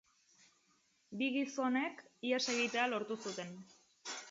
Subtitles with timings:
[1.19, 3.57] Bi gizonek ihes egitea lortu zuten.